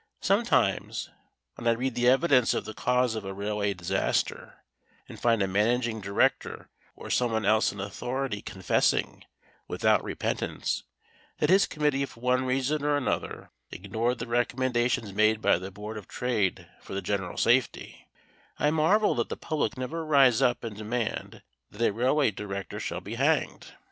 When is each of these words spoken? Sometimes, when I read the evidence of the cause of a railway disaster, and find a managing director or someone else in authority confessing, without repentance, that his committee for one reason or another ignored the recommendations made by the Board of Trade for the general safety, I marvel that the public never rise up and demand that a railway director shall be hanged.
Sometimes, 0.21 1.11
when 1.53 1.67
I 1.67 1.73
read 1.73 1.93
the 1.93 2.09
evidence 2.09 2.55
of 2.55 2.65
the 2.65 2.73
cause 2.73 3.13
of 3.13 3.23
a 3.23 3.35
railway 3.35 3.75
disaster, 3.75 4.55
and 5.07 5.19
find 5.21 5.43
a 5.43 5.47
managing 5.47 6.01
director 6.01 6.71
or 6.95 7.11
someone 7.11 7.45
else 7.45 7.71
in 7.71 7.79
authority 7.79 8.41
confessing, 8.41 9.23
without 9.67 10.03
repentance, 10.03 10.81
that 11.37 11.51
his 11.51 11.67
committee 11.67 12.03
for 12.07 12.19
one 12.19 12.45
reason 12.45 12.83
or 12.83 12.97
another 12.97 13.51
ignored 13.69 14.17
the 14.17 14.25
recommendations 14.25 15.13
made 15.13 15.39
by 15.39 15.59
the 15.59 15.69
Board 15.69 15.99
of 15.99 16.07
Trade 16.07 16.67
for 16.81 16.95
the 16.95 17.03
general 17.03 17.37
safety, 17.37 18.07
I 18.57 18.71
marvel 18.71 19.13
that 19.13 19.29
the 19.29 19.37
public 19.37 19.77
never 19.77 20.03
rise 20.03 20.41
up 20.41 20.63
and 20.63 20.75
demand 20.75 21.43
that 21.69 21.85
a 21.87 21.93
railway 21.93 22.31
director 22.31 22.79
shall 22.79 23.01
be 23.01 23.13
hanged. 23.21 23.75